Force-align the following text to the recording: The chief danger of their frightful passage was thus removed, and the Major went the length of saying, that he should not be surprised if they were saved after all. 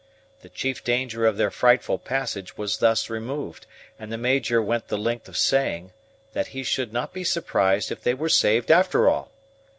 The 0.41 0.49
chief 0.49 0.83
danger 0.83 1.27
of 1.27 1.37
their 1.37 1.51
frightful 1.51 1.99
passage 1.99 2.57
was 2.57 2.77
thus 2.79 3.07
removed, 3.07 3.67
and 3.99 4.11
the 4.11 4.17
Major 4.17 4.59
went 4.59 4.87
the 4.87 4.97
length 4.97 5.27
of 5.27 5.37
saying, 5.37 5.91
that 6.33 6.47
he 6.57 6.63
should 6.63 6.91
not 6.91 7.13
be 7.13 7.23
surprised 7.23 7.91
if 7.91 8.01
they 8.01 8.15
were 8.15 8.27
saved 8.27 8.71
after 8.71 9.07
all. 9.07 9.29